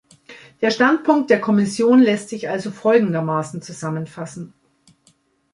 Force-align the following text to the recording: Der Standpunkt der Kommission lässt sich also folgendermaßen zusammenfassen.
Der 0.61 0.71
Standpunkt 0.71 1.29
der 1.29 1.39
Kommission 1.39 1.99
lässt 1.99 2.29
sich 2.29 2.49
also 2.49 2.71
folgendermaßen 2.71 3.61
zusammenfassen. 3.61 4.51